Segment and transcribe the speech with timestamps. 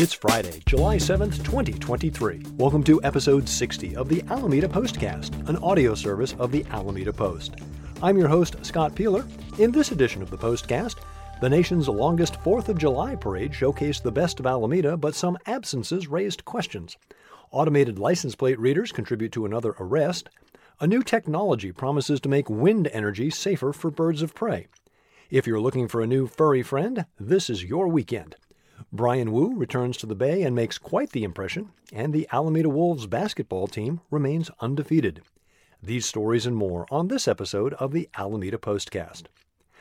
[0.00, 2.44] It's Friday, July 7th, 2023.
[2.56, 7.56] Welcome to episode 60 of the Alameda Postcast, an audio service of the Alameda Post.
[8.00, 9.26] I'm your host, Scott Peeler.
[9.58, 10.98] In this edition of the Postcast,
[11.40, 16.06] the nation's longest 4th of July parade showcased the best of Alameda, but some absences
[16.06, 16.96] raised questions.
[17.50, 20.28] Automated license plate readers contribute to another arrest.
[20.78, 24.68] A new technology promises to make wind energy safer for birds of prey.
[25.28, 28.36] If you're looking for a new furry friend, this is your weekend.
[28.92, 33.06] Bryan Woo returns to the Bay and makes quite the impression, and the Alameda Wolves
[33.06, 35.22] basketball team remains undefeated.
[35.82, 39.24] These stories and more on this episode of the Alameda Postcast.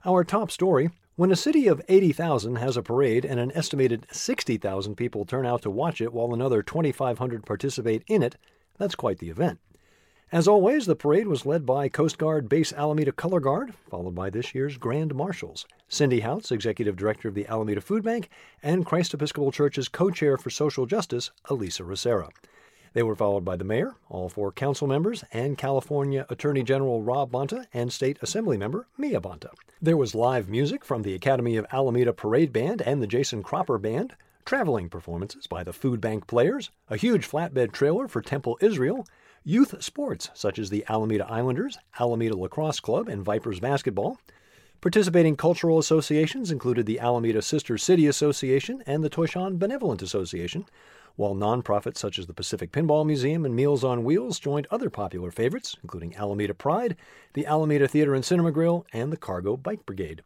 [0.05, 4.95] Our top story when a city of 80,000 has a parade and an estimated 60,000
[4.95, 8.35] people turn out to watch it while another 2,500 participate in it,
[8.77, 9.57] that's quite the event.
[10.30, 14.30] As always, the parade was led by Coast Guard Base Alameda Color Guard, followed by
[14.30, 15.66] this year's Grand Marshals.
[15.88, 18.30] Cindy Houts, Executive Director of the Alameda Food Bank,
[18.62, 22.27] and Christ Episcopal Church's co chair for social justice, Elisa Rosera.
[22.91, 27.32] They were followed by the mayor, all four council members, and California Attorney General Rob
[27.32, 29.51] Bonta and State Assembly member Mia Bonta.
[29.82, 33.77] There was live music from the Academy of Alameda Parade Band and the Jason Cropper
[33.77, 34.13] Band,
[34.44, 39.07] traveling performances by the Food Bank Players, a huge flatbed trailer for Temple Israel,
[39.48, 44.20] youth sports such as the Alameda Islanders, Alameda Lacrosse Club, and Vipers Basketball.
[44.81, 50.65] Participating cultural associations included the Alameda Sister City Association and the Toshan Benevolent Association,
[51.15, 55.31] while nonprofits such as the Pacific Pinball Museum and Meals on Wheels joined other popular
[55.31, 56.98] favorites, including Alameda Pride,
[57.32, 60.23] the Alameda Theater and Cinema Grill, and the Cargo Bike Brigade.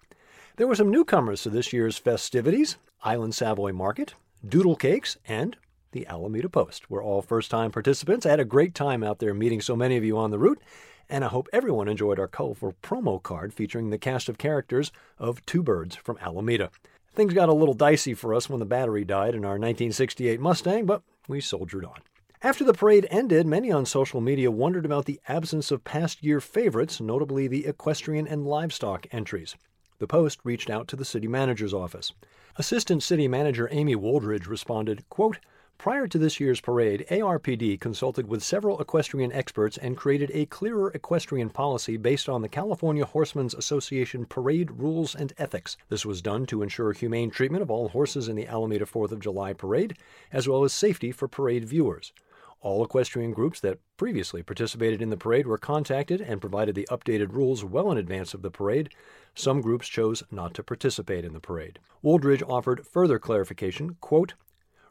[0.57, 5.57] There were some newcomers to this year's festivities Island Savoy Market, Doodle Cakes, and
[5.91, 6.89] the Alameda Post.
[6.89, 8.25] We're all first time participants.
[8.25, 10.61] I had a great time out there meeting so many of you on the route,
[11.09, 15.45] and I hope everyone enjoyed our colorful promo card featuring the cast of characters of
[15.45, 16.71] Two Birds from Alameda.
[17.13, 20.85] Things got a little dicey for us when the battery died in our 1968 Mustang,
[20.85, 21.99] but we soldiered on.
[22.41, 26.39] After the parade ended, many on social media wondered about the absence of past year
[26.39, 29.55] favorites, notably the equestrian and livestock entries.
[29.99, 32.13] The Post reached out to the city manager's office.
[32.55, 35.37] Assistant City Manager Amy Wooldridge responded, quote,
[35.81, 40.91] Prior to this year's parade, ARPD consulted with several equestrian experts and created a clearer
[40.91, 45.77] equestrian policy based on the California Horsemen's Association Parade Rules and Ethics.
[45.89, 49.21] This was done to ensure humane treatment of all horses in the Alameda 4th of
[49.21, 49.97] July parade,
[50.31, 52.13] as well as safety for parade viewers.
[52.59, 57.33] All equestrian groups that previously participated in the parade were contacted and provided the updated
[57.33, 58.89] rules well in advance of the parade.
[59.33, 61.79] Some groups chose not to participate in the parade.
[62.03, 64.35] Wooldridge offered further clarification, quote,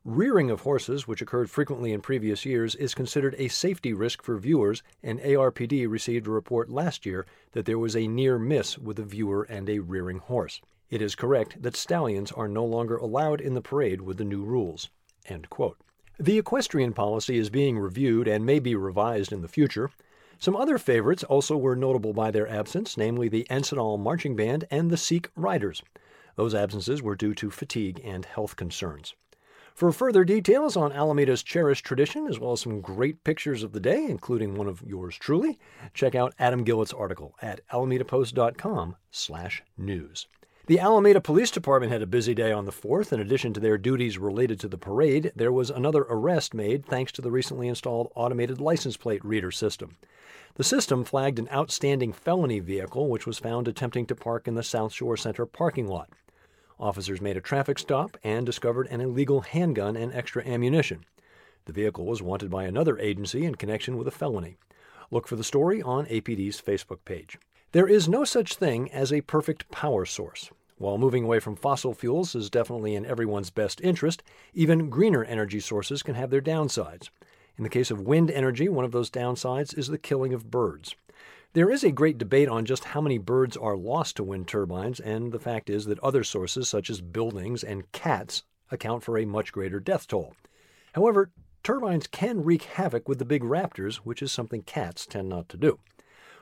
[0.06, 4.38] Rearing of horses, which occurred frequently in previous years, is considered a safety risk for
[4.38, 8.98] viewers, and ARPD received a report last year that there was a near miss with
[8.98, 10.62] a viewer and a rearing horse.
[10.88, 14.42] It is correct that stallions are no longer allowed in the parade with the new
[14.42, 14.88] rules.
[16.18, 19.90] The equestrian policy is being reviewed and may be revised in the future.
[20.38, 24.90] Some other favorites also were notable by their absence, namely the Encinal Marching Band and
[24.90, 25.82] the Sikh Riders.
[26.36, 29.14] Those absences were due to fatigue and health concerns.
[29.74, 33.80] For further details on Alameda's cherished tradition, as well as some great pictures of the
[33.80, 35.58] day, including one of yours truly,
[35.94, 40.26] check out Adam Gillitt's article at alamedapost.com slash news.
[40.66, 43.12] The Alameda Police Department had a busy day on the 4th.
[43.12, 47.10] In addition to their duties related to the parade, there was another arrest made thanks
[47.12, 49.96] to the recently installed automated license plate reader system.
[50.54, 54.62] The system flagged an outstanding felony vehicle which was found attempting to park in the
[54.62, 56.10] South Shore Center parking lot.
[56.80, 61.04] Officers made a traffic stop and discovered an illegal handgun and extra ammunition.
[61.66, 64.56] The vehicle was wanted by another agency in connection with a felony.
[65.10, 67.38] Look for the story on APD's Facebook page.
[67.72, 70.50] There is no such thing as a perfect power source.
[70.78, 74.22] While moving away from fossil fuels is definitely in everyone's best interest,
[74.54, 77.10] even greener energy sources can have their downsides.
[77.58, 80.96] In the case of wind energy, one of those downsides is the killing of birds.
[81.52, 85.00] There is a great debate on just how many birds are lost to wind turbines,
[85.00, 89.26] and the fact is that other sources, such as buildings and cats, account for a
[89.26, 90.36] much greater death toll.
[90.92, 91.32] However,
[91.64, 95.56] turbines can wreak havoc with the big raptors, which is something cats tend not to
[95.56, 95.80] do.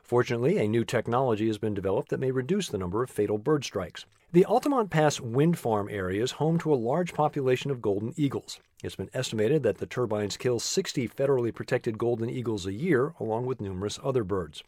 [0.02, 3.64] Fortunately, a new technology has been developed that may reduce the number of fatal bird
[3.64, 4.05] strikes.
[4.32, 8.60] The Altamont Pass wind farm area is home to a large population of golden eagles.
[8.84, 13.46] It's been estimated that the turbines kill 60 federally protected golden eagles a year, along
[13.46, 14.62] with numerous other birds.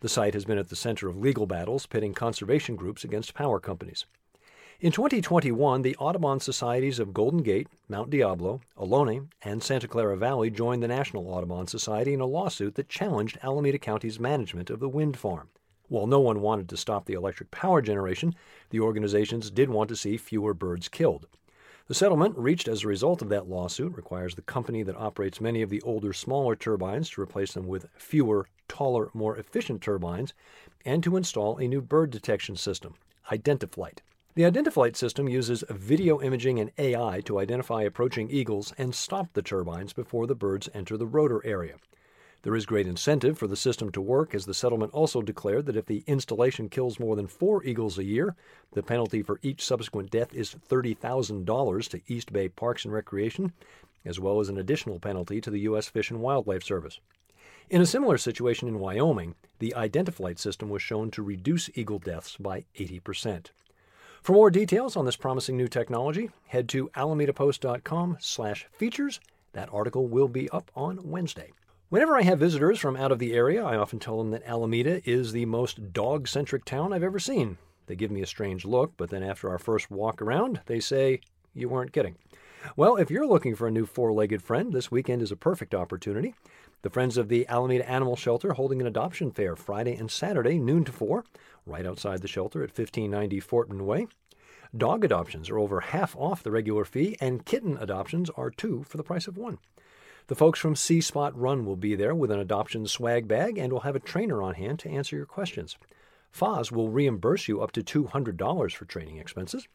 [0.00, 3.58] The site has been at the center of legal battles pitting conservation groups against power
[3.58, 4.04] companies.
[4.78, 10.50] In 2021, the Audubon Societies of Golden Gate, Mount Diablo, Ohlone, and Santa Clara Valley
[10.50, 14.88] joined the National Audubon Society in a lawsuit that challenged Alameda County's management of the
[14.88, 15.48] wind farm.
[15.88, 18.34] While no one wanted to stop the electric power generation,
[18.68, 21.26] the organizations did want to see fewer birds killed.
[21.88, 25.62] The settlement, reached as a result of that lawsuit, requires the company that operates many
[25.62, 30.34] of the older, smaller turbines to replace them with fewer, taller, more efficient turbines
[30.84, 32.94] and to install a new bird detection system,
[33.30, 33.98] Identiflight.
[34.34, 39.42] The Identiflight system uses video imaging and AI to identify approaching eagles and stop the
[39.42, 41.76] turbines before the birds enter the rotor area.
[42.46, 45.74] There is great incentive for the system to work, as the settlement also declared that
[45.74, 48.36] if the installation kills more than four eagles a year,
[48.70, 53.52] the penalty for each subsequent death is $30,000 to East Bay Parks and Recreation,
[54.04, 55.88] as well as an additional penalty to the U.S.
[55.88, 57.00] Fish and Wildlife Service.
[57.68, 62.36] In a similar situation in Wyoming, the Identiflight system was shown to reduce eagle deaths
[62.36, 63.46] by 80%.
[64.22, 69.20] For more details on this promising new technology, head to alamedapost.com/features.
[69.52, 71.50] That article will be up on Wednesday.
[71.88, 75.08] Whenever I have visitors from out of the area, I often tell them that Alameda
[75.08, 77.58] is the most dog centric town I've ever seen.
[77.86, 81.20] They give me a strange look, but then after our first walk around, they say,
[81.54, 82.16] You weren't kidding.
[82.74, 85.76] Well, if you're looking for a new four legged friend, this weekend is a perfect
[85.76, 86.34] opportunity.
[86.82, 90.84] The Friends of the Alameda Animal Shelter holding an adoption fair Friday and Saturday, noon
[90.86, 91.24] to 4,
[91.66, 94.08] right outside the shelter at 1590 Fortmann Way.
[94.76, 98.96] Dog adoptions are over half off the regular fee, and kitten adoptions are two for
[98.96, 99.58] the price of one.
[100.28, 103.72] The folks from C Spot Run will be there with an adoption swag bag and
[103.72, 105.76] will have a trainer on hand to answer your questions.
[106.32, 109.68] Foz will reimburse you up to $200 for training expenses.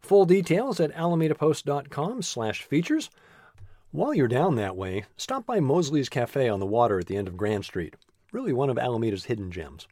[0.00, 3.10] Full details at alamedapost.com slash features.
[3.92, 7.28] While you're down that way, stop by Mosley's Cafe on the water at the end
[7.28, 7.94] of Grand Street.
[8.32, 9.86] Really one of Alameda's hidden gems.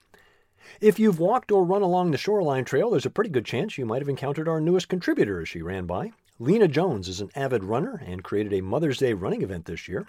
[0.81, 3.87] If you've walked or run along the Shoreline Trail, there's a pretty good chance you
[3.87, 6.13] might have encountered our newest contributor as she ran by.
[6.43, 10.07] Lena Jones is an avid runner and created a Mother's Day running event this year.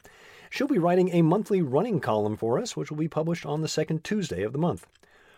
[0.50, 3.68] She'll be writing a monthly running column for us, which will be published on the
[3.68, 4.88] second Tuesday of the month.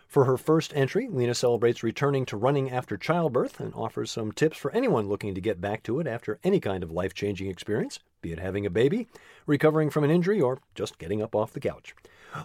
[0.08, 4.56] For her first entry, Lena celebrates returning to running after childbirth and offers some tips
[4.56, 7.98] for anyone looking to get back to it after any kind of life changing experience,
[8.22, 9.08] be it having a baby,
[9.48, 11.96] recovering from an injury, or just getting up off the couch.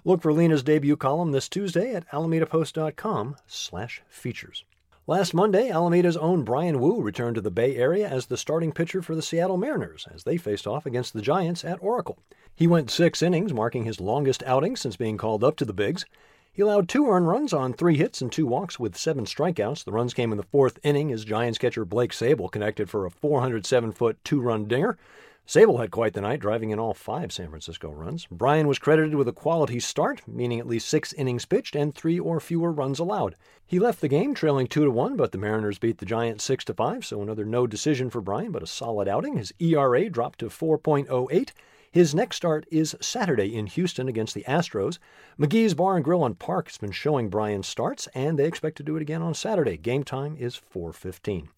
[0.06, 4.64] Look for Lena's debut column this Tuesday at alamedapost.com/features.
[5.08, 9.00] Last Monday, Alameda's own Bryan Woo returned to the Bay Area as the starting pitcher
[9.00, 12.18] for the Seattle Mariners as they faced off against the Giants at Oracle.
[12.54, 16.04] He went six innings, marking his longest outing since being called up to the Bigs.
[16.52, 19.82] He allowed two earned runs on three hits and two walks with seven strikeouts.
[19.82, 23.10] The runs came in the fourth inning as Giants catcher Blake Sabol connected for a
[23.10, 24.98] 407 foot two run dinger.
[25.48, 28.26] Sabol had quite the night, driving in all five San Francisco runs.
[28.26, 32.18] Bryan was credited with a quality start, meaning at least six innings pitched and three
[32.18, 33.34] or fewer runs allowed.
[33.64, 36.66] He left the game trailing two to one, but the Mariners beat the Giants six
[36.66, 39.38] to five, so another no decision for Bryan, but a solid outing.
[39.38, 41.52] His ERA dropped to 4.08.
[41.90, 44.98] His next start is Saturday in Houston against the Astros.
[45.40, 48.82] McGee's Bar and Grill on Park has been showing Bryan starts, and they expect to
[48.82, 49.78] do it again on Saturday.
[49.78, 51.48] Game time is 4:15.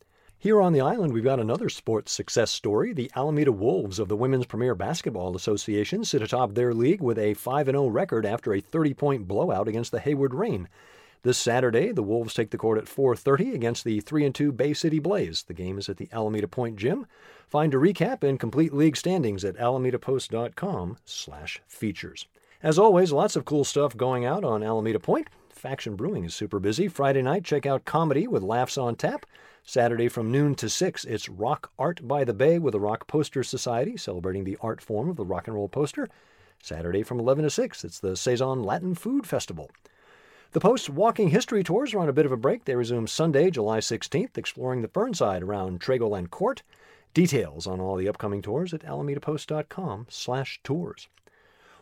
[0.42, 2.94] Here on the island, we've got another sports success story.
[2.94, 7.34] The Alameda Wolves of the Women's Premier Basketball Association sit atop their league with a
[7.34, 10.66] 5 0 record after a 30 point blowout against the Hayward Rain.
[11.24, 15.42] This Saturday, the Wolves take the court at 4:30 against the 3-2 Bay City Blaze.
[15.42, 17.04] The game is at the Alameda Point Gym.
[17.46, 22.26] Find a recap and complete league standings at alamedapost.com/features.
[22.62, 25.28] As always, lots of cool stuff going out on Alameda Point.
[25.60, 26.88] Faction Brewing is super busy.
[26.88, 29.26] Friday night, check out comedy with laughs on tap.
[29.62, 33.42] Saturday from noon to 6, it's Rock Art by the Bay with the Rock Poster
[33.42, 36.08] Society, celebrating the art form of the rock and roll poster.
[36.62, 39.70] Saturday from 11 to 6, it's the Saison Latin Food Festival.
[40.52, 42.64] The Post's walking history tours are on a bit of a break.
[42.64, 46.62] They resume Sunday, July 16th, exploring the Fernside around Tragoland Court.
[47.12, 51.08] Details on all the upcoming tours at alamedapost.com/tours.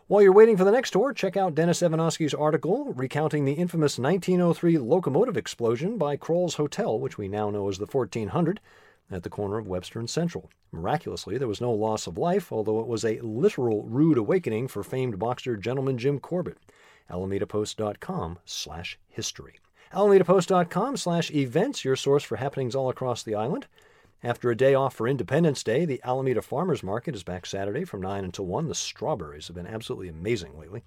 [0.09, 3.99] While you're waiting for the next tour, check out Dennis Evanosky's article recounting the infamous
[3.99, 8.59] 1903 locomotive explosion by Croll's Hotel, which we now know as the 1400,
[9.11, 10.49] at the corner of Webster and Central.
[10.71, 14.81] Miraculously, there was no loss of life, although it was a literal rude awakening for
[14.81, 16.57] famed boxer gentleman Jim Corbett.
[17.11, 19.59] AlamedaPost.com slash history.
[19.93, 23.67] AlamedaPost.com slash events, your source for happenings all across the island.
[24.21, 28.01] After a day off for Independence Day, the Alameda Farmers Market is back Saturday from
[28.01, 28.67] 9 until 1.
[28.67, 30.83] The strawberries have been absolutely amazing lately.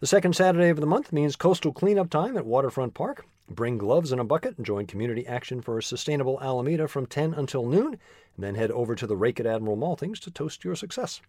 [0.00, 3.24] The second Saturday of the month means coastal cleanup time at Waterfront Park.
[3.48, 7.34] Bring gloves and a bucket and join community action for a sustainable Alameda from 10
[7.34, 10.74] until noon, and then head over to the Rake at Admiral Maltings to toast your
[10.74, 11.20] success.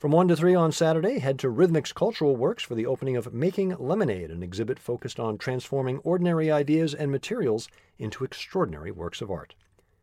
[0.00, 3.32] From 1 to 3 on Saturday, head to Rhythmix Cultural Works for the opening of
[3.32, 7.68] Making Lemonade, an exhibit focused on transforming ordinary ideas and materials
[8.00, 9.54] into extraordinary works of art.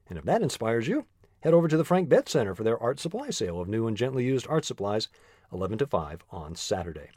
[0.09, 1.05] And if that inspires you,
[1.41, 3.97] head over to the Frank Betts Center for their art supply sale of new and
[3.97, 5.07] gently used art supplies,
[5.51, 7.09] 11 to 5 on Saturday.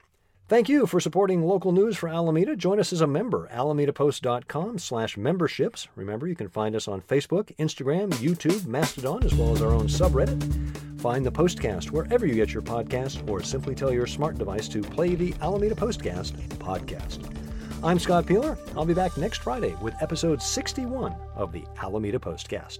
[0.48, 2.54] Thank you for supporting local news for Alameda.
[2.54, 5.88] Join us as a member, alamedapost.com slash memberships.
[5.96, 9.88] Remember, you can find us on Facebook, Instagram, YouTube, Mastodon, as well as our own
[9.88, 11.00] subreddit.
[11.00, 14.82] Find the Postcast wherever you get your podcasts, or simply tell your smart device to
[14.82, 17.45] play the Alameda Postcast podcast.
[17.84, 18.58] I'm Scott Peeler.
[18.76, 22.78] I'll be back next Friday with episode 61 of the Alameda Postcast.